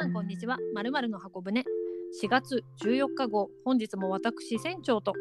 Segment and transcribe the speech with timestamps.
[0.00, 0.56] さんこんにちは。
[0.72, 1.62] まるまるの箱舟
[2.22, 5.12] 4月14日号本日も私船長と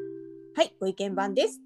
[0.55, 1.59] はい、ご意見番です。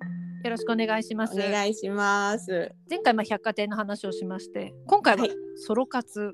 [0.44, 1.36] よろしくお願いします。
[1.36, 2.72] お願いします。
[2.90, 6.32] 前回まあ百貨店の話をしまして、今回ははいソロ活、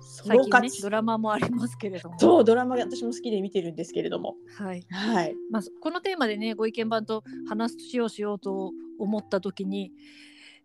[0.00, 0.68] ソ最近ね。
[0.80, 4.36] ドラマもありますけれども、そう、ドラマ私も好きで見てるんですけれども。
[4.56, 4.86] はい。
[4.88, 5.34] はい。
[5.50, 9.92] まあこのテーマでねご意見番と話しようしようと思った時に、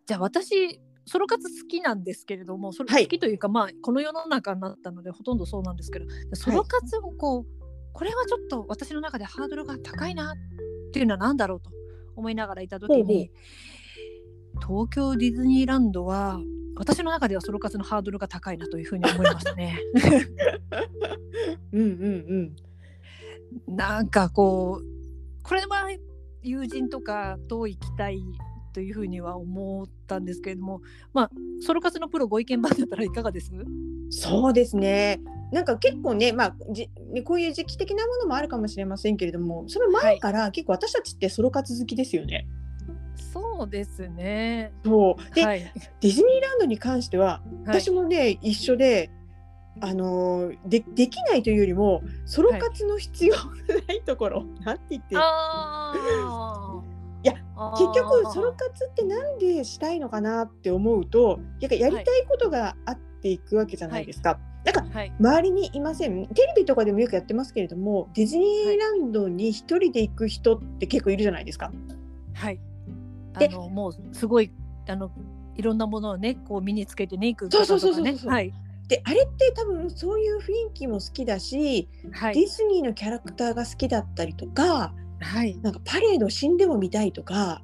[0.06, 7.46] じゃあ私ソロ活好きなんですけれども、それはい好きというか、まあこの世の中になったのでほとんどそうなんですけど、ソロ活をこう、
[7.92, 11.70] これはちょっと私の中でハードルが高いなっていうのは何だろうと
[12.16, 13.30] 思いながらいた時ほうほうに、
[14.60, 16.40] 東京ディズニーランドは
[16.76, 19.78] 私の中ではソロ活のハードルが高いなというふうに思いましたね。
[21.72, 22.56] うんうん
[23.68, 23.76] うん。
[23.76, 25.88] なんかこうこれは
[26.42, 28.22] 友人とかと行きたい
[28.76, 30.82] というふうには思ったんですけれども
[31.14, 31.30] まあ
[31.62, 33.50] ソロ活のプロご意見番だったらいかがです？
[34.10, 35.18] そうですね。
[35.50, 42.46] なんか結構ね、まあ、じねこういう時期的なものもあるかもしれませんけれども、その前から結構私たちってソロ活好きですよね。
[43.32, 44.74] そうですね。
[44.84, 45.34] そう。
[45.34, 45.60] で、はい。
[46.02, 49.10] ディズニーランドに関しては、はい私もね、一緒で。
[49.78, 53.42] あのーでできないというよりもソロ活の必要が
[53.86, 55.16] ないところ、なんて言って。
[57.26, 57.34] いや
[57.72, 64.38] 結局ソロ活ってなんでしたいのかなって思うとややりたいことがあっていくわけじゃないですか。
[64.64, 65.12] なんかはい。
[65.18, 66.26] 周りにいません。
[66.28, 71.72] テレビとかでもよくやってますけれどもディズニーランドに一人で行く人って結構いるじゃないですか。
[72.34, 72.60] はい。
[73.34, 74.52] あでのもうすごい
[74.88, 75.10] あの
[75.56, 78.18] いろんなものをねこう身につけてね行くそうそう方とかねそう。
[78.18, 78.52] そうそうはい。
[78.88, 80.44] であれって多分そういう雰囲
[80.74, 85.58] 気も好きだし、ディはいズニーのキャラクターが好きだったりとかはい。
[85.62, 87.62] なんかパレード死んでも見たいとか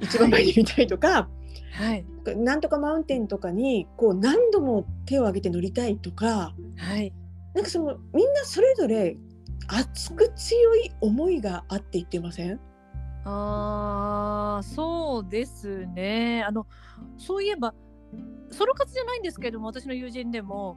[0.00, 1.28] 一番前に見たいとか、
[1.72, 2.04] はい。
[2.36, 6.54] なんとかマウンテンとかにこう何度も手を挙げて乗りたいとか。
[6.76, 7.12] はい。
[7.54, 9.16] なんかそのみんなそれぞれ
[9.68, 12.60] 熱く強い思いがあって言ってません？
[13.24, 16.44] ああそうですね。
[16.46, 16.66] あの
[17.18, 17.74] そういえば
[18.50, 20.76] ソロ活じゃないんですけども私の友人でも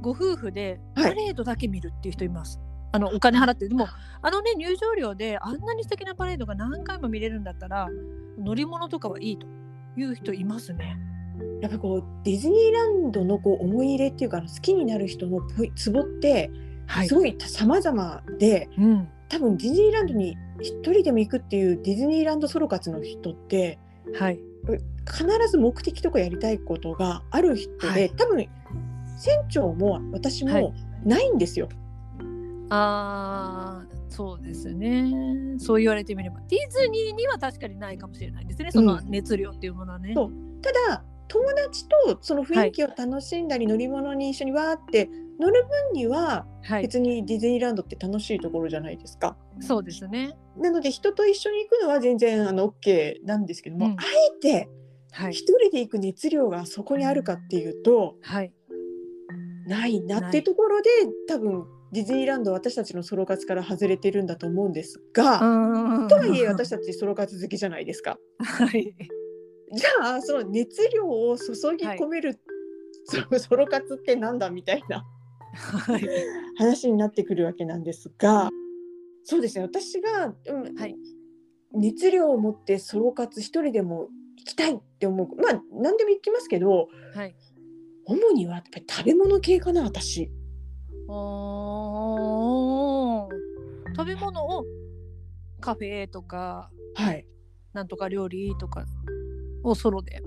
[0.00, 1.10] ご夫婦ではい。
[1.10, 2.60] パレードだけ見るっていう人います。
[2.94, 3.68] あのお金払って。
[3.68, 3.88] でも
[4.22, 7.88] あのね入場料であんなに素敵なパレードが何回も見れるんだったら
[8.38, 9.48] 乗り物とかはいいと
[9.96, 10.96] いう人いますね。
[11.60, 15.40] やっぱこうディズニーランドのこう思い入れっていうか好きになる人の
[15.74, 16.52] ツボって
[16.86, 17.08] はい。
[17.08, 23.80] すごい様々で、うん、多分ディズニーランドに一人でも行くっていうディズニーランドソロ活の人って
[24.16, 24.38] はい。
[25.10, 28.10] 必ず目的とかやりたいことがある人で、はい。
[28.10, 28.46] 多分
[29.18, 30.62] 船長も私はい。
[30.62, 30.74] も
[31.04, 31.68] ないんですよ。
[32.70, 35.12] あーそうですね。
[35.58, 36.40] そう言われてみれば。
[36.48, 38.70] ディズニーには確かにないかもしれないですね。
[38.70, 40.12] その熱量っていうものはね。
[40.14, 40.32] そう。
[40.62, 45.08] ただ友達とその雰囲気を楽しんだり、乗り物に一緒にわーって
[45.40, 49.36] 乗る分にははい、別にディズニーランドって楽しいところじゃないですか。
[49.60, 50.36] そうですね。
[50.56, 53.92] なので人と一緒に行くのは全然あの OK なんですけども、うん。
[53.92, 53.96] あ
[54.36, 54.68] えて
[55.10, 55.32] はい。
[55.32, 58.52] 一人で行く熱量がそこにあるかっていうとはい。
[59.66, 60.40] ないなってい。
[60.40, 60.90] うところで
[61.26, 68.18] 多分ディズニーランドは私たちのソロ活から外れてるんだと思うんですが、とはいえ私たちソロ活好きじゃないですか。
[68.40, 68.94] はい
[69.72, 72.40] じゃあその熱量を注ぎ込める、
[73.04, 75.04] そのソロ活ってなんだみたいな
[75.54, 76.08] はい
[76.58, 78.50] 話になってくるわけなんですが
[79.22, 80.96] そうですね私が、うんはい
[81.76, 87.36] 熱量を持ってソロ活一人でも行きたいって思うまあ何でも行きますけどはい。
[88.06, 90.30] 主にはやっぱり食べ物系かな私。
[91.08, 93.34] おー。
[93.96, 94.64] 食べ物を
[95.60, 97.26] カフェとかはい。
[97.72, 98.84] なんとか料理とか
[99.62, 100.22] をソロで。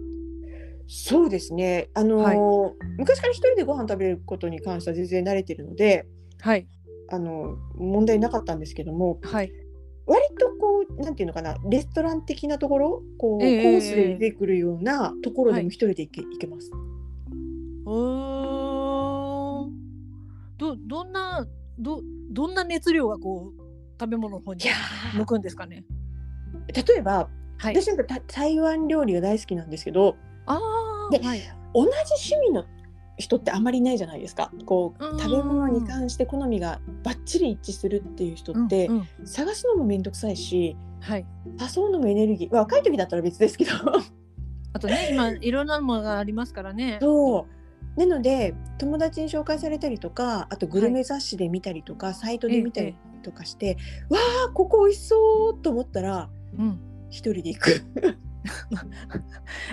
[0.88, 1.90] そうですね。
[1.94, 6.08] あのー昔から一人でご飯食べることに関しては全然慣れてるので
[6.40, 6.68] はい。
[7.10, 9.52] あの問題なかったんですけどもはい。
[10.06, 16.72] 割とこうなんていうのかなレストラン的なところこう、ええコースで出てくるようなところでも一人で行け,、行けます。
[17.86, 18.54] うー。
[18.54, 18.57] ん
[20.58, 21.48] どどんな
[21.80, 22.02] ど
[22.32, 23.62] どんな熱量がこう
[24.00, 24.62] 食べ物の方に
[25.16, 25.84] 向くんですかね？
[26.74, 27.82] 例えば、はい。
[27.82, 30.60] 私なんかた台湾料理が大好きなんですけどあ
[31.10, 31.40] あではい
[31.74, 31.90] 同じ
[32.34, 32.66] 趣味の
[33.18, 41.26] 人ってあまりいないじゃないですかこううん食べ物に関して好みがバッチリ一致するっていう人って、うんうん探すのも面倒くさいしはい。
[41.60, 43.72] 誘うのもエネルギー、まあ若い時だったら別ですけど
[44.74, 46.98] あとね今いろんなものがありますからね。
[47.02, 47.57] そう
[47.96, 53.78] なので友達に紹介されたりとかあとグルメ雑誌で見たりとか、サイトで見たりとかして、
[54.10, 56.80] わあここ美味しそうと思ったらうん。
[57.10, 57.84] 一人で行く。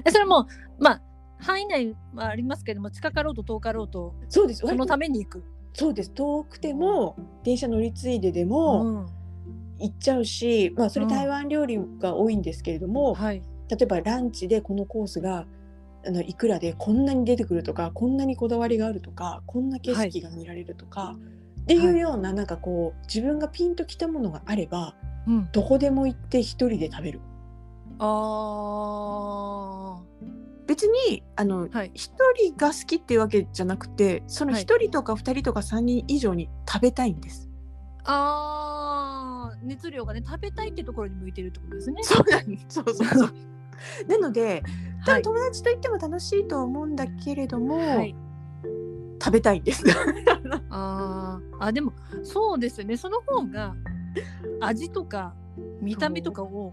[0.05, 0.47] え それも
[0.79, 1.03] まあ
[1.39, 4.61] 範囲内はありますけども近かろうと遠かろうとそうです。
[4.67, 5.45] そのために行く。
[5.75, 6.11] そうです。
[6.11, 9.07] 遠くても電車乗り継いででうもん
[9.79, 15.47] 行っちゃうし、まあそれうん台湾料理が多いんですけれども、はい例えばランチでこのコースが
[16.07, 21.17] あのいくらでこんなに出てくるとか、こんなにこだわりがあるとか、こんな景色が見られるとか。
[21.63, 24.95] っていうようななんかこう自分がピンときたものがあれば
[25.27, 27.21] うん、どこでも行って一人で食べる
[27.99, 28.05] あ
[30.67, 37.49] 別にあのーはい一人が好きっていうわけじゃなくてそのはい一人とか二人とか三人以上に食べたいんです。
[38.05, 42.03] あー熱量がね食べたいってところに向いてるってことですね。
[42.03, 42.67] そうなんです。
[42.69, 43.35] そうそうそう。
[44.09, 44.63] なので、
[45.05, 45.23] 多はい。
[45.23, 48.15] 分友達と行っても楽しいと思うんだけれども、はい、
[49.23, 49.85] 食べたいんです。
[50.71, 51.65] あー。
[51.65, 51.93] あでも
[52.23, 52.97] そうですよね。
[52.97, 53.75] その方が
[54.61, 55.35] 味とか
[55.81, 56.73] 見た目とかを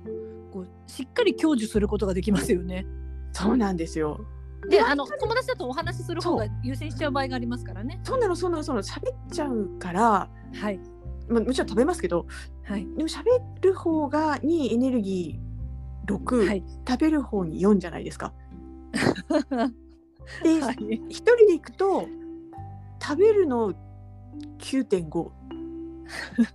[0.52, 2.86] こうしっかり享受することができますよね。
[3.34, 4.26] そうなんですよ。
[4.70, 8.00] であの友達だとお話しする方が優先しちゃう場合がありますからね。
[8.04, 8.88] そうなのそうなのそうなの。
[8.88, 10.80] 喋っちゃうから、はい。
[11.28, 12.26] まあもちろん食べますけど、
[12.64, 12.86] はい。
[12.96, 13.24] でも喋
[13.62, 15.51] る方がにエネルギー
[16.08, 18.34] 6、はい食べる方に4じゃないですか。
[20.44, 20.76] で、一、はい
[21.10, 22.08] 人で行くと
[23.02, 23.74] 食べるの
[24.60, 25.32] 9.5。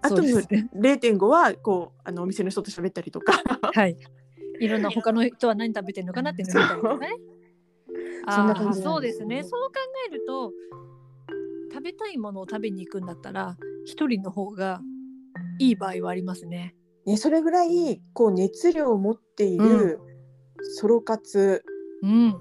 [0.00, 3.32] あとのですね0.5はこうあのお店の人と喋ったりとか。
[3.74, 3.96] はい。
[4.60, 7.08] いろんな他の人は何食べてるのかなっていうのを見たりとかね。
[8.74, 9.42] そそうですね。
[9.44, 9.74] そう考
[10.08, 10.52] えると
[11.72, 14.80] 食べたいものを食べに行くんだったら一人の方が
[15.58, 16.74] いい場合はありますね。
[17.08, 19.98] ね、それぐらいこう熱量を持っている
[20.76, 21.64] ソロ活
[22.02, 22.30] うん。
[22.32, 22.34] っ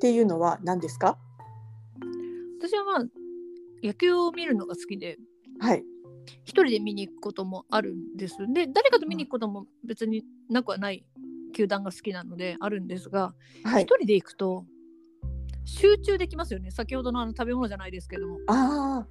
[0.00, 1.18] ていうのは何ですか？
[2.60, 3.04] 私はまあ
[3.82, 5.16] 野球を見るのが好きで
[5.58, 5.82] はい。
[6.44, 8.36] 一人で見に行くこともあるんです。
[8.52, 11.06] で誰かと見に行くことも別になくはない
[11.54, 13.34] 球団が好きなのであるんですが
[13.64, 13.84] はい。
[13.84, 14.66] 一人で行くと
[15.64, 16.70] 集中できますよね。
[16.70, 18.38] 先ほどのあの食べ物じゃないですけども。
[18.48, 19.06] あ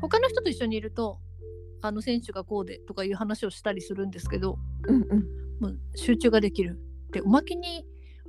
[0.00, 1.18] 他の人と一緒にいると
[1.86, 5.24] あの選手がこうでとかいう話をしたりするんですけどあ、うんうん。
[5.60, 6.78] もう集中ができる
[7.12, 7.84] でおまけに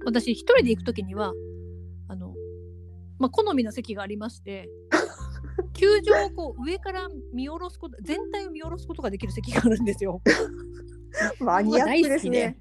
[0.05, 1.33] 私一人で行く時には
[2.07, 2.33] あの、
[3.19, 4.69] まあ、好みの席がありまして
[5.73, 10.21] 球場をこう上から見下ろすこと全体を見下ろすことができる席があるんですよ。
[11.39, 12.57] マニアックですね。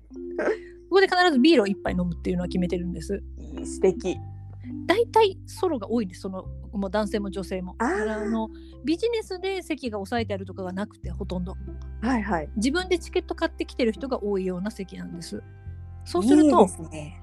[0.89, 3.23] ここで必ずビールを一杯飲むっていうのは決めてるんです。
[3.65, 4.17] 素敵。
[4.87, 7.75] 大体ソロが多いんですそのもう男性も女性も。
[7.79, 7.89] あ
[8.25, 8.49] の
[8.85, 11.57] ビジネスで席が押さえてあるとかがなくてほとんど。
[12.03, 12.49] はいはい。
[12.57, 15.43] 自分でチケット買ってきてる人が多いような席なんです。
[16.05, 17.21] そうするとね。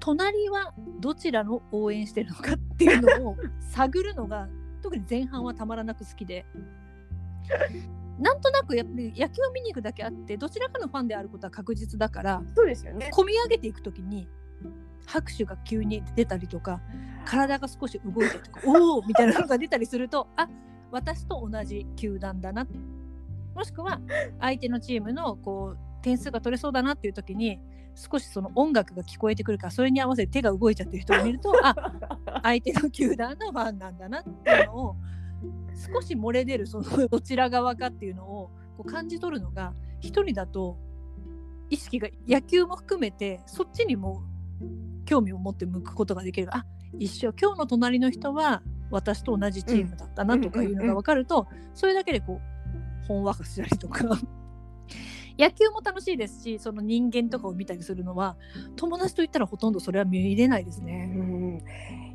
[0.00, 3.36] 隣はどちらの応援してるのかっていうのを
[3.70, 4.48] 探るのが
[4.82, 6.46] 特に前半はたまらなく好きで
[8.18, 13.10] なんとなくやっぱり野球を見に行くだけあってどちらかのファンであることは確実だからそうですよね。
[13.12, 14.28] 込み上げていく時に
[15.08, 16.80] 拍手が急に出たりとか
[17.24, 20.48] 体が少し動いてとか おおみたいなのが出たりするとあ
[20.90, 22.66] 私と同じ球団だな。
[23.54, 24.00] もしくは
[24.38, 27.60] 相手のチームのこう点数が取れそうだなっていう時に
[27.96, 31.74] 少しその音楽が聞こえてくるからそれに合わせて手が動いちゃってる人を見るとあ
[32.44, 34.96] 相手の球団のファンなんだなっていうのを
[35.92, 40.78] 少し漏れ出るその どちら側かっていうのをこう感じ取るのが一人だと
[41.68, 44.22] 意識が野球も含めてそっちにも
[45.08, 46.54] 興味を持って向くことができる。
[46.54, 46.66] あ
[46.98, 47.32] 一緒。
[47.32, 52.40] 今日の隣の人は私と同じチームだったなとかいうのが分かると、それだけでこ
[53.04, 54.04] うほんわかしたりとか。
[55.38, 58.36] 野球も楽しいですしその人間とかを見たりするのは
[58.74, 61.06] 友達と言ったらほとんどそれは見れないですうね。
[61.06, 61.62] ん。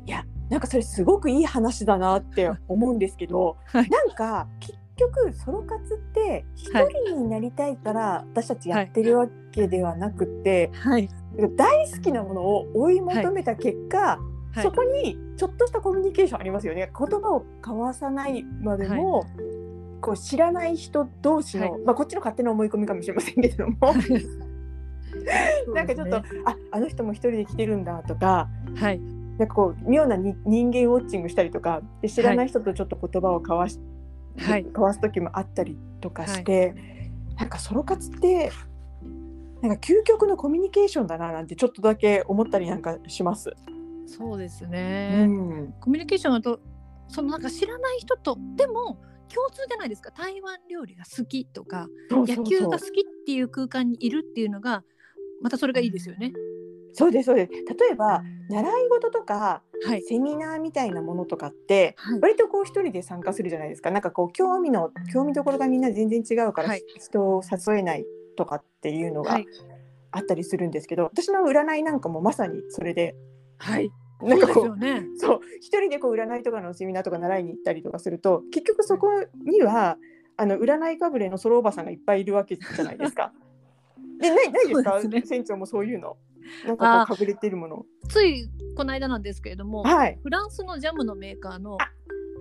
[0.06, 3.88] いや、なんかそれすごくいい話だなって思うんですけど、 はい。
[3.88, 11.08] なんか結局ソロ活って一人になりたいから私たちやってるわけではなくて、はい、
[11.56, 14.62] 大好きなものを追い求めた結果、はい。
[14.62, 16.90] そこにちょっとしたコミュニケーションありますよね。
[16.96, 19.26] 言葉を交わさないまでも、
[20.00, 21.80] こう知らない人同士の、はい。
[21.82, 23.74] まあこっちの勝手な思い込みかもしれませんけれども、
[25.74, 26.22] なんかちょっと、あ
[26.70, 28.48] あの人も一人で来てるんだとか。
[28.76, 29.00] はい。
[29.38, 33.80] なんかこう妙なに人間ウォッチングしたりとかで知らない人とちょっと言葉を交わし、
[34.38, 34.64] はい。
[34.64, 36.74] 交わす時もあったりとかして、
[37.36, 38.52] なんかソロ活って
[39.64, 43.50] なんか究極のコミュニケーションだななんてちょっとだけ思ったりなんかします。
[44.06, 46.60] そうですうね、ん、コミュニケーションだと
[47.08, 49.00] そのなんか知らない人とでも
[49.32, 50.10] 共通じゃないですか。
[50.10, 54.84] 台湾料理が好きとか野球が好きっていう空間にいるっていうのが
[55.40, 56.34] またそれがいいですよね。
[56.92, 57.52] そうですそうです。
[57.52, 62.20] 例えば習い事とかはい、セミナーみたいなものとかってはい。
[62.20, 63.90] 割とこう一人で参加するじゃないですか。
[63.90, 66.84] なんかこう興味の興味どころがみんな全然違うから、はい。
[66.98, 69.46] 人を誘えないとかっていうのがはい。
[70.16, 73.16] あったりするんですけど私の占いなんかもまさにそれで。
[73.58, 73.90] はい。
[74.22, 75.06] なんかこうそうですよね。
[75.18, 75.40] そう。
[75.60, 79.08] 一人でこう占いとかのセミナーとか習いに行ったりとかすると結局そこ
[79.44, 79.96] には
[80.36, 83.32] あの占いかぶれのソロおばさんがいっぱいいるわけじゃないですか。
[84.20, 85.02] でないないですか？
[85.02, 85.22] ね。
[85.26, 86.16] 船長もそういうの。
[86.64, 87.84] なんかあこうかぶれてるもの。
[88.08, 90.18] ついこの間なんですけれども、はい。
[90.22, 91.90] フランスのジャムのメーカーのあ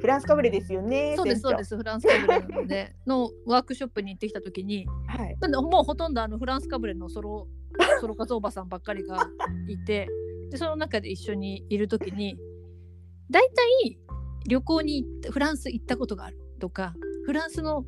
[0.04, 1.14] フランスかぶれですよね。
[1.16, 5.24] そうですそうで船すフランスかぶれなので のワークショップに行ってきた時に長。
[5.24, 5.38] はい。
[5.64, 7.48] もうほとんどあのフランスかぶれのソロ
[8.02, 9.30] ソロ活おばさんばっかりが
[9.70, 10.10] いて
[10.52, 12.38] でその中で一緒にいる時に
[13.30, 13.98] 大体
[14.46, 16.94] 旅行に行ってフランス行ったことがあるとか
[17.26, 17.86] フランスの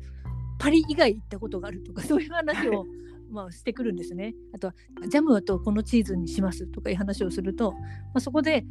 [0.58, 2.86] パリ以外行ったことがあるとかそういう話を
[3.28, 4.34] まあしてくるんですね。
[4.54, 4.74] あとは
[5.06, 7.78] ジャムとこのチーズにしますとかいう話をすると、ま
[8.14, 8.64] あ、そこで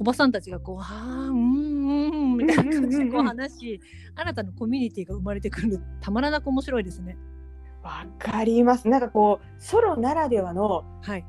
[0.00, 3.80] おばさんたちがこう「はあうんうん」みたいな感じでこう話し
[4.14, 7.16] 新たなコミュニティが生まれてくるたまらなく面白いですね。
[7.82, 8.88] わかります。
[8.88, 11.24] なんかこうソロならではのはい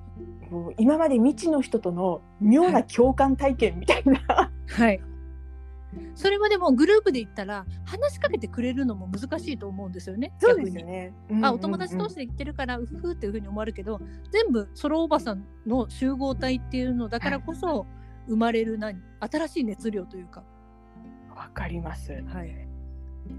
[0.49, 4.51] こう今まで未知の人との妙な共感体験みたいな。
[4.67, 5.01] はい。
[6.13, 10.33] それはでもグループで言ったら話しかけてくれるのも難しいと思うんですよね。
[10.39, 11.13] そうですよね。
[11.41, 13.99] あお友達同士で行ってるからうふふっていうふうに思われるけど
[14.31, 17.87] 全部ソロおばさんの集合体っていうのだからこそ
[18.29, 19.01] 生まれる何？
[19.19, 20.43] 新しい熱量というか、
[21.35, 22.11] わかります。
[22.27, 22.67] はい、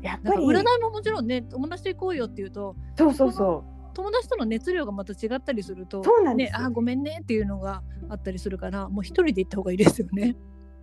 [0.02, 10.36] やっぱり占いももちろんね友達と行こうよっていうとそうそうそ友達との熱量がまた違ったりするとそうなんですよねあごめんねっていうのがあったりするからもう一人で行った方がいいですよね。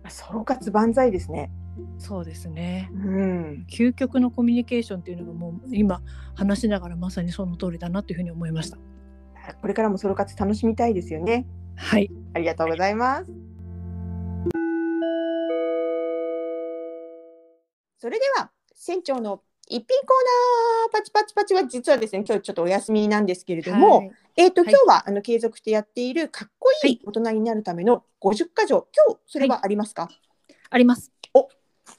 [0.04, 0.10] う。
[0.10, 1.50] ソロ活万歳ですね。
[1.98, 2.90] そうですね。
[2.92, 3.66] うん。
[3.70, 6.02] 究極のコミュニケーションっていうのがもう今
[6.34, 8.78] 話しながらまさにその通りだなというふうに思いました。
[9.60, 11.46] これからもソロ活楽しみたいですよね。
[11.76, 12.10] はい。
[12.34, 13.47] ありがとうございます。
[17.98, 30.08] それでは船長の一品コーナーパチパチパチは実はですね今日ちょっとお休みなんですけれども、はいえっ、と、はい今日はあの継続してやっているかっこいはいい大人になるための50箇条今日それはありますか、
[30.70, 31.12] あります。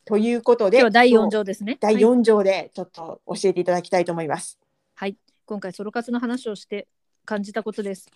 [0.05, 1.77] ということで今日は第4今日条ですね。
[1.79, 4.57] 第はい4条でちょっと教えていただきたいと思います。
[4.95, 5.17] はい。
[5.45, 6.87] 今回ソロ活の話をして
[7.25, 8.09] 感じたことです。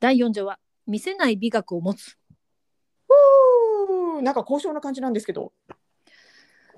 [0.00, 2.18] 第4条は見せない美学を持つ。
[4.20, 5.52] なんか高尚な感じなんですけど。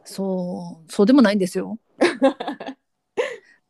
[0.08, 1.78] そう、そうでもないんですよ。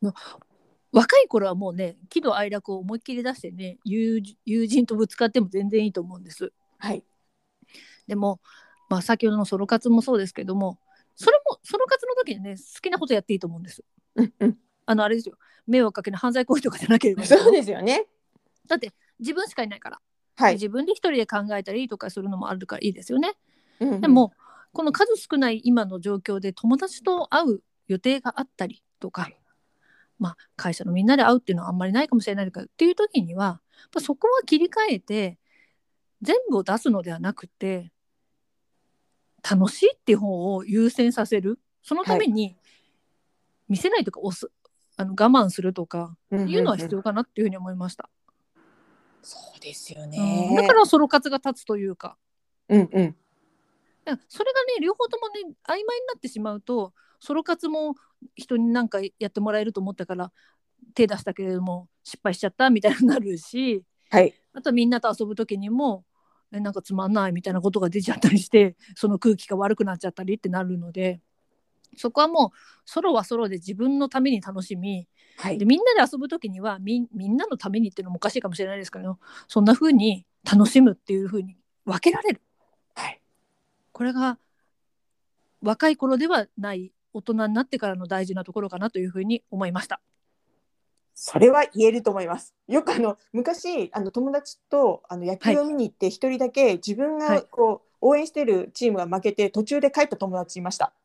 [0.01, 0.13] の
[0.91, 6.51] 若い頃はもうね、喜怒哀楽を思いっきり出してね、友友人とぶつかっても全然いいと思うんです。
[6.77, 7.03] はい。
[8.07, 8.39] でも、
[8.89, 10.79] まあ、先ほどのソロ活もそうですけども、
[11.15, 13.83] それもソロ活の時にね、好きなことやっていいと思うんです。
[14.15, 14.57] うんうん。
[14.85, 15.37] あの、あれですよ。
[15.67, 17.25] 迷惑かけない犯罪行為とかじゃなければ。
[17.25, 18.07] そうですよね。
[18.65, 20.01] だって自分しかいないから、
[20.37, 20.53] はい。
[20.53, 23.33] 自分で一人で考えたりとかするのもあるからいいですよね。
[23.79, 24.33] うんうんでも、
[24.79, 27.59] この数少ない今の状況で友達と会う
[27.89, 29.29] 予定があったりとか、
[30.19, 33.51] まあ、会社のみんなで会うっていうのはあんまりないかもしれないからっていう時にはや
[33.87, 35.37] っぱそこは切り替えて
[36.21, 37.91] 全部を出すのではなくて
[39.43, 42.55] 楽しいっていう方を優先させるそのために
[43.67, 44.49] 見せないとか押す
[44.95, 48.09] あの我慢するとかいうのは必要かなっていうふうに思いました。
[49.23, 50.53] そうですようんね。
[50.55, 52.15] だからソロ活が立つというか
[52.69, 53.15] うんうん。
[54.27, 57.95] それがね両方ともね曖昧になってしまうとソロ活も
[58.35, 60.31] 人に何かやってもらえると思ったから
[60.93, 64.33] 手出したけれども失敗しちゃったみたいになるしはい。
[64.53, 66.03] あとはみんなと遊ぶ時にも
[66.51, 71.21] えなんかつまんないみたいなことが出ちゃったりしてその空気が悪くなっちゃったりってなるので
[71.95, 75.65] そこはもうソロはソロで自分のために楽しみはいで。
[75.65, 82.41] みんなで遊ぶ時にはみみんなのためにっていうのもおかしいかもしれないですけどそんな風に楽しむっていう風に分けられる。
[83.99, 84.13] はい。
[84.13, 84.37] これが
[85.61, 90.01] 若い頃ではない大人になってからの大事なところかなというふうに思いました。
[91.15, 92.55] それは言えると思います。
[92.67, 100.93] よくあの昔あの友達とあの野球を見に行って一人だけ自分がはいこう、応援してるチームが負けて途中で帰った友達いました。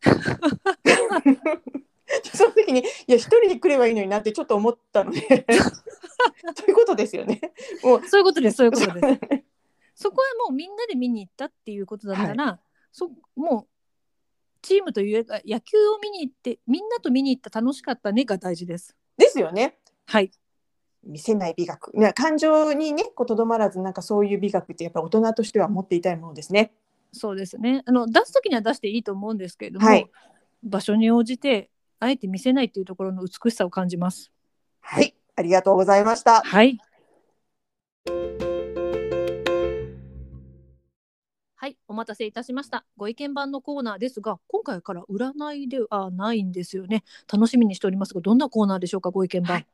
[2.33, 5.21] その時にいや一人で来ればいいのになってちょっと思ったので
[6.55, 7.41] そういうことですよね。
[7.83, 9.01] もうそういうことです、そういうことです。
[9.97, 12.61] そこはもうみんなで見に行ったっていうことだったら、
[12.95, 13.67] そもう
[14.63, 18.97] チームというか野球を見に行ってみんなと見に行った楽しかったねが大事です。
[19.19, 19.77] ですよね。
[20.07, 20.31] はい、
[21.03, 21.93] 見せない美学。
[21.99, 26.73] ね感情にねとどまらずなんかそういう美学ってやっぱ大人としては持っていたいものですね。
[27.13, 27.83] そうですね。
[27.85, 30.11] あの出す時には出していいと思うんですけれども、はい
[30.65, 31.71] 場所に応じて
[32.01, 34.33] あえて見せないっていうところの美しさを感じます。
[34.81, 36.43] はい、ありがとうございました。
[36.43, 36.79] はい。
[41.95, 42.85] お待たせいたしました。
[42.97, 47.05] ご意見番のコーナーですが、今回から占いではないんですよね。
[47.33, 49.55] 楽しみにしておりますが、どんなコーナーでしょうか、ご意見番。
[49.55, 49.67] はい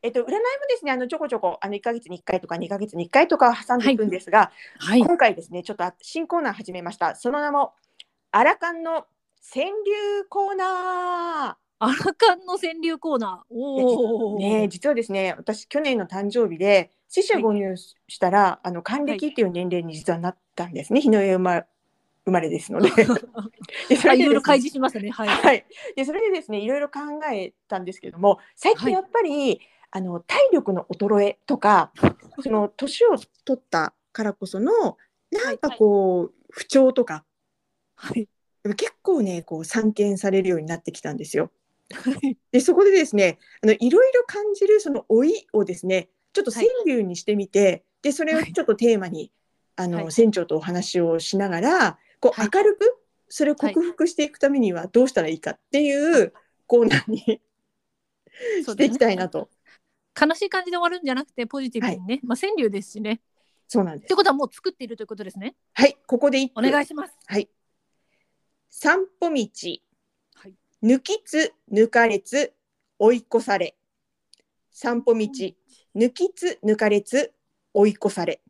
[0.00, 0.30] えっと、占いも
[0.68, 5.00] ですね、あのちょこちょこ、あの1ヶ月に1回とか2ヶ月に1回とか挟んでいくんですが、はい。
[5.00, 7.16] 今回ですね、ちょっとあ新コーナー始めました。
[7.16, 7.74] その名も、
[8.30, 9.06] アラカンの
[9.52, 13.54] 川柳コーナアラカンの川柳コーナー。
[13.54, 14.34] おー。
[14.36, 14.38] お。
[14.38, 21.64] ね、実はですね、私、去年の誕生日で、死者購入したら、あの還暦っていう年齢に実はなったんですね、日の絵生ま
[22.24, 22.90] 生まれですので。
[23.88, 25.10] でそあ、れでですねいろいろ開示しましたね。
[25.10, 25.28] はい。
[25.28, 25.64] はい、
[25.96, 27.00] でそれでですねいろいろ考
[27.32, 31.92] えたんですけども最近やっぱり、あの体力の衰えとか
[32.42, 33.16] その年を
[33.46, 34.98] 取ったからこその
[35.30, 37.24] なんかこう、不調とか
[37.94, 38.28] はい。
[38.76, 41.50] 結構ねこう散見されるようになってきたんですよ。
[41.94, 42.36] はい。
[42.52, 49.32] でそこでですねあのいろいろ感じるその老いをですねちょっと川柳にしてみて、でそれをちょっとテーマに、
[49.76, 56.32] あのはい船長とお話をしながらこうはい明るくそれを克服していくためにはどうしたらいいかっていう
[56.66, 57.18] コーナーに
[58.62, 59.50] していきたいなと。
[60.20, 63.20] 悲しい感じで終わるんじゃなくてポジティブにね、まあ川柳ですしね。
[63.68, 64.04] そうなんです。
[64.06, 65.54] ってことはもう作っているということですね。
[65.74, 67.14] はい、ここで一お句願いします。
[67.26, 67.48] はい。
[68.70, 69.82] 散歩道、はい
[70.82, 72.52] 抜きつ抜かれつ
[72.98, 73.76] 追い越され。
[74.70, 75.20] 散歩道、
[75.96, 77.32] 抜きつ抜かれつ
[77.74, 78.40] 追い越され。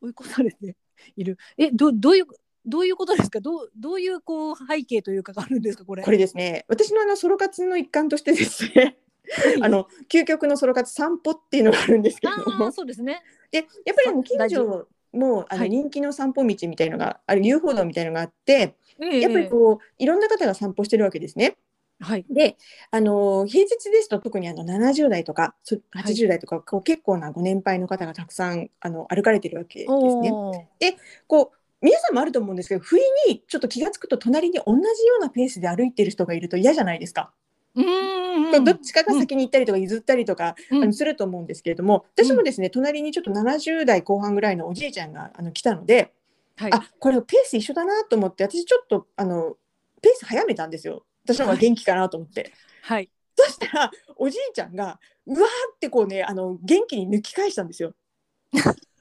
[0.00, 0.76] 追い越されて
[1.16, 1.38] いる。
[1.56, 2.26] え、どどういう
[2.66, 3.40] どういうことですか？
[3.40, 5.84] どうどういうこう背景というかがあるんですか？
[5.84, 6.02] これ。
[6.02, 8.98] これですね、私のあのソロ活の一環としてですね、
[9.30, 13.22] はいあの究極のソロ活散歩っていうのがあるんですけれども、そうですね。
[13.50, 21.56] でやっぱりあの近大所もあのはい人気の散歩道みたいのが、ある遊歩道みたいのがあって、ええやっぱりこういろんな方が散歩してるわけですね。
[22.00, 22.24] はい。
[22.30, 22.56] で、
[22.90, 26.14] あの平日ですと特にあの70代とかそはい。
[26.14, 30.30] 80代とか、こう結構なご年配の方がたくさんあの歩かれてるわけですね。
[30.32, 30.96] おー。
[31.26, 37.32] こう皆さんもあると思うんですけど不意にちょっと気が付くと隣に同じようなペースで歩いてる人がいると嫌じゃないですか。
[37.74, 40.82] うーんどっちかが先に行ったりとか譲ったりとか、うん。
[40.84, 46.12] あのすると思うんですけれども私もですね、隣にちょっと70代後半ぐらいのおじいちゃんがあの来たので、
[46.58, 46.72] はい。
[46.72, 49.56] あこれペース一緒だなと思って私ちょっとあの
[50.02, 52.52] ペース早めたんですよ私の方が元気かなと思って。
[52.82, 53.10] はい。
[53.36, 55.40] そしたらおじいちゃんがうわー
[55.74, 57.94] ってこうねあの元気に抜き返したんですよ。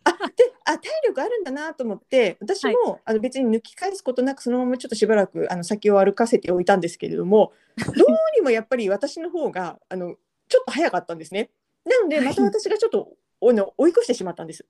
[0.03, 7.95] あであ体力あるんだなと思って私も、あの別に抜き返すことなくそのままちょっとしばらくあの先を歩かせておいたんですけれども どう
[8.35, 10.15] にもやっぱり私の方があの
[10.47, 11.49] ちょっと早かったんですね。
[11.85, 14.65] なのでまた私がちょっとあの追い越してしまったんです。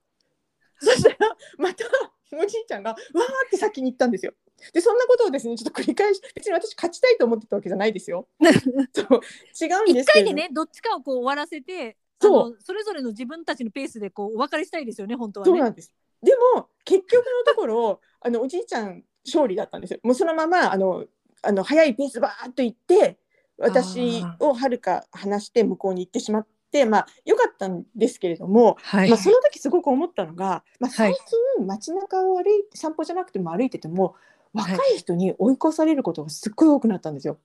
[0.79, 1.85] そしたらまた
[2.33, 2.99] おじいちゃんがわー
[3.47, 4.33] って先に行ったんですよ。
[4.73, 8.27] でそんなことをですねちょっと繰り返し別に私勝ちたいと思ってたわけじゃないですよ。
[8.93, 9.21] そう
[9.61, 15.51] 違うんで一すけれども回でねどっちかをこう終わらせてそうそれぞれの自分たちのペースでこうお別れしたいですよね本当はね。
[15.51, 15.93] そうなんです。
[16.23, 19.99] でも結局のところ あのおじいちゃん勝利だったんですよ。
[20.03, 21.05] もうそのままあの
[21.43, 23.19] あの速いペースバーっと行って
[23.57, 29.09] 私をはるか離して向こうに行ってしまってまあ良かったんですけれども、はい。
[29.09, 31.13] まあ、その時すごく思ったのが、まあ、はい。
[31.13, 31.13] 最
[31.57, 34.15] 近街中を歩いて散歩じゃなくても歩いてても
[34.53, 34.71] はい。
[34.71, 37.37] 若い人に追い越されることがすっごい多くなったんですよ。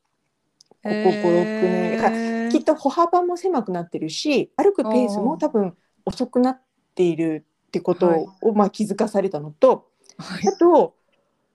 [0.82, 1.96] ここ56年。
[1.96, 2.10] だか
[2.50, 6.62] きっと歩幅も狭くなってるし歩くペースも多分遅くなっ
[6.94, 8.26] ているってことはい。
[8.42, 10.48] を、まあ、気づかされたのとはい。
[10.48, 10.94] あと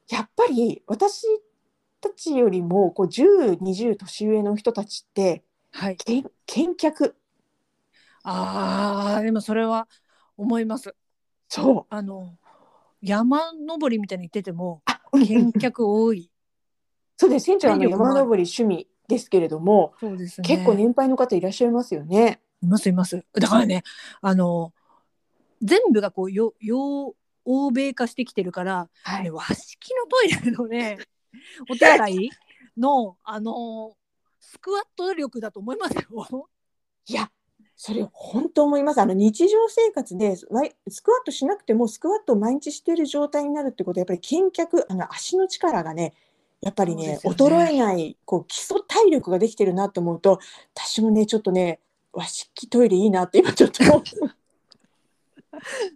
[0.10, 1.26] やっぱり私
[2.00, 5.98] たちよりもこう1020年上の人たちってはい。
[5.98, 7.16] けん見客
[8.30, 9.88] ああでもそれは
[10.36, 10.94] 思います。
[11.48, 12.38] そうあの
[13.02, 16.30] 山登りみたいに言っててもあ、うんうん見客多い。
[17.16, 20.48] そうです船長はあの体力もある山登り趣味ですけれども、そうですね。
[20.48, 22.42] 結構年配の方いらっしゃいますよね。
[22.62, 23.26] いますいます。
[23.34, 23.84] だからね、
[24.22, 24.74] あの
[25.62, 30.98] 全部がこうよよ欧米化してきてるから、はね、和式のトイレのね
[31.72, 32.30] お手洗い
[32.76, 33.96] のあの
[34.40, 36.50] スクワット力だと思いますよ。
[37.08, 37.32] いや
[37.80, 39.02] それ本当思います。
[39.02, 40.72] あの日常生活でスクワッ
[41.24, 46.16] トしなくてもスクワットを毎日している状態になるってことはやっぱり見脚あの足の力がね
[46.60, 47.20] やっぱりねね。
[47.24, 50.40] 衰えないこう基礎体力ができてるなと思うと
[50.76, 51.80] 私もねちょっとね
[52.12, 53.84] 和式トイレいいなって今ちょっと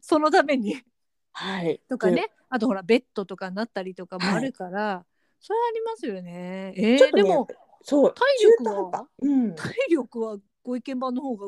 [0.02, 0.76] そのために。
[1.32, 1.82] はい。
[1.90, 5.04] とかね、あとほらベッドとかになったりとかもあるから、
[5.40, 6.74] それありますよね。
[6.76, 7.48] えーちょっとねでも
[7.82, 9.08] そう体力は？
[9.22, 9.56] うん。
[9.56, 11.48] 体力はご意見番の方が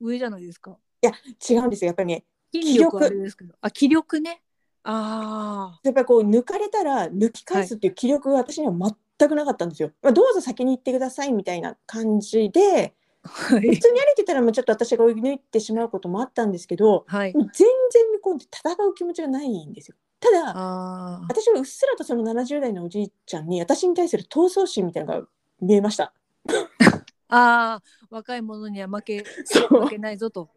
[0.00, 0.76] 上じゃないですか。
[1.02, 4.42] 違うんですよやっぱりね筋力はあれですけど、あ気力ね。
[4.82, 8.72] あやっぱりこう抜かれたら抜き返すっていう気力が私には
[9.18, 9.92] 全くなかったんですよ。
[10.02, 17.32] まあ、どうぞ先に行ってくださいみたいな感じであ、はい普通に歩いてたらもうちょっと私が追い抜いてしまうこともあったんですけどはい。
[17.32, 17.68] 全然
[18.22, 19.96] こう戦う気持ちがないんですよ。
[20.18, 20.54] ただ
[21.28, 25.28] 私はうっすらとその70代のおじいちゃんに私に対する闘争心みたいなのが
[25.60, 26.12] 見えました。
[27.30, 30.50] ああ若い者には負けそう負けないぞと。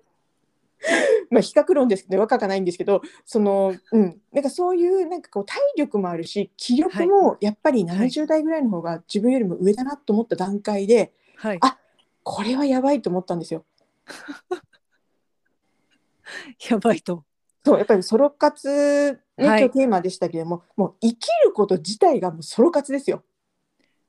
[1.29, 11.77] まあ比較論ですけど若かないんですけどその、うん、なんかそういうなんかこう体力もあるし気力もやっぱりはい70代ぐらいの方が自分よりも上だなと思った段階で、はいあ
[12.23, 13.65] これはやばいと思ったんですよ。
[16.69, 17.25] やばいと。
[17.65, 23.23] そうやっぱりソロ活、ねはい今日テーマでしたけれどももう生きること自体がもうソロ活ですよ。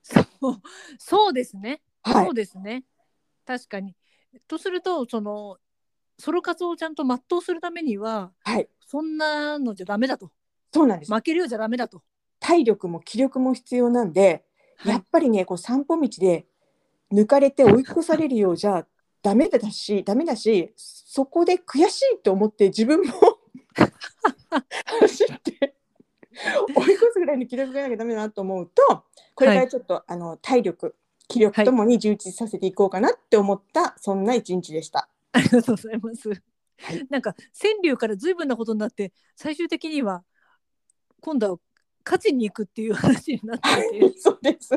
[0.02, 0.26] そう
[0.98, 1.80] そうですね。
[2.04, 2.84] はいそうですね。
[3.46, 3.94] 確かに。
[4.46, 5.58] とするとその
[6.18, 10.30] ソロ活をちゃんと全うするためにははいそんなのじゃダメだと
[10.72, 12.02] そうなんです、負けるようじゃダメだと。
[12.40, 14.44] 体力も気力も必要なんで、
[14.76, 16.46] はいやっぱりねこう散歩道で
[17.12, 18.86] 抜かれて追い越されるようじゃ
[19.22, 23.12] ダメだしダメだしそこで悔しいと思って自分も
[25.00, 25.74] 走って
[26.74, 30.96] 追い越すぐらいの気力がなきゃダメだなと思うとこれからちょっと、あの体力
[31.28, 35.08] 気力ともに充実させていこうかなって思った、そんな一日でした。
[35.32, 36.28] ありがとうございます。
[36.28, 36.34] は
[36.92, 40.24] いなんか川柳から随分なことになって最終的には
[41.20, 41.58] 今度は
[42.04, 44.70] 勝ちに行くっていう話になっていてそうです。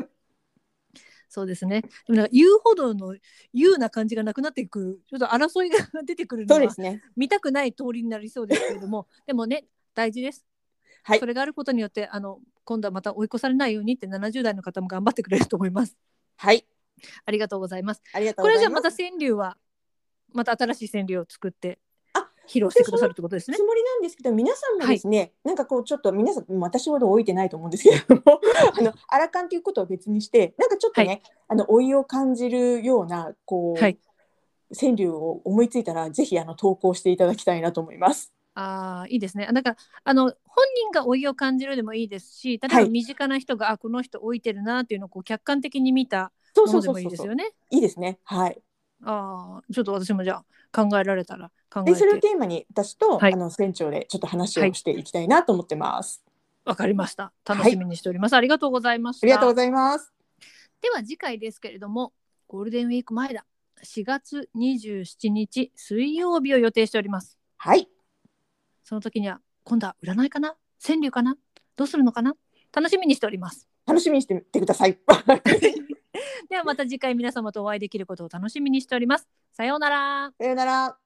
[1.30, 3.14] そうですねでもなんか言うほどの
[3.52, 7.02] 言うな感じがなくなっていくちょっと争いが出てくるのはね。
[7.16, 10.46] 見たくない通りになりそうですけれども でもね大事です。
[11.02, 15.96] はいそれがあることによってあの今度はまた追い越されないようにって70代の方も頑張ってくれると思います。
[16.38, 16.64] はい。
[17.26, 18.02] ありがとうございます。
[18.12, 18.58] ありがとうこございます。
[18.58, 19.56] れじゃあまた川柳は
[20.32, 21.78] また新しい川柳を作って
[22.12, 23.62] あ披露してくださるってことですねつ。
[23.62, 28.22] もりなんですけど皆さんもですね、なんかこうちょっと皆さん私ほど老いてないと思うんですけれども
[28.78, 33.98] あのアラカンということを別にしてなんかちょっとね、はいあの老いを感じるようなこう、はい
[34.78, 38.34] 川柳を思いついたらぜひあの投稿していただきたいなと思います。
[38.58, 39.46] ああいいですね。
[39.52, 47.54] なんかあの本人が老いを感じるでもいいですし、例えばはい身近な人が、あこの人老いてるなっていうのをこう客観的に見たそうものでもいそうそうそういですよね。
[47.70, 48.18] いいですね。
[48.24, 48.60] はい。
[49.04, 56.24] ああちょっと私もじゃあ考えられたら考えでそれをてテーマに私と、はいあの船長でちょっと話をしていきたいなと思ってます。
[56.64, 57.32] わかりました。
[57.46, 58.34] 楽しみにしております。
[58.34, 59.24] ありがとうございました。
[59.24, 60.12] ありがとうございます。
[60.82, 62.12] では次回ですけれども
[62.48, 63.46] ゴールデンウィーク前だ
[63.84, 67.38] 4月27日水曜日を予定しております。
[67.56, 67.88] はい。
[68.88, 70.56] その時には今度は占いかな？
[70.82, 71.36] 川柳かな？
[71.76, 72.32] どうするのかな？
[72.74, 73.68] 楽しみにしております。
[73.86, 74.98] 楽しみにしてみてください。
[76.48, 79.28] ではまた次回皆様とお会いできることを楽しみにしております。
[79.52, 80.32] さようなら。
[80.38, 80.98] さようなら。